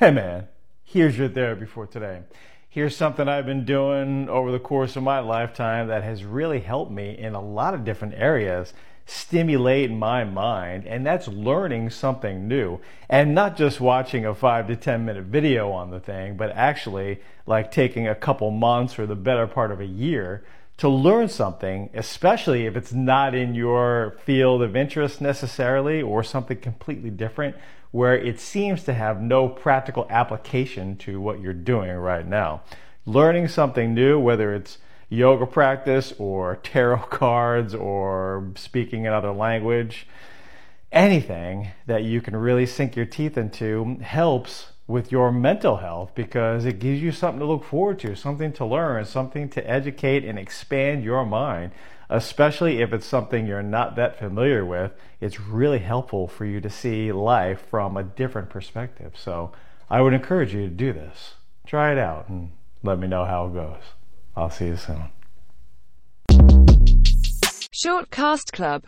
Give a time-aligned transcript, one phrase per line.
[0.00, 0.48] Hey man,
[0.82, 2.22] here's your therapy for today.
[2.68, 6.90] Here's something I've been doing over the course of my lifetime that has really helped
[6.90, 8.74] me in a lot of different areas,
[9.06, 12.80] stimulate my mind, and that's learning something new.
[13.08, 17.20] And not just watching a five to 10 minute video on the thing, but actually
[17.46, 20.42] like taking a couple months or the better part of a year
[20.76, 26.58] to learn something, especially if it's not in your field of interest necessarily or something
[26.58, 27.56] completely different
[27.92, 32.60] where it seems to have no practical application to what you're doing right now.
[33.06, 34.78] Learning something new, whether it's
[35.08, 40.08] yoga practice or tarot cards or speaking another language,
[40.90, 46.64] anything that you can really sink your teeth into helps with your mental health because
[46.64, 50.38] it gives you something to look forward to, something to learn, something to educate and
[50.38, 51.72] expand your mind,
[52.10, 54.92] especially if it's something you're not that familiar with.
[55.20, 59.14] It's really helpful for you to see life from a different perspective.
[59.16, 59.52] So
[59.88, 61.34] I would encourage you to do this.
[61.66, 63.80] Try it out and let me know how it goes.
[64.36, 65.04] I'll see you soon.
[67.70, 68.82] Short Cast Club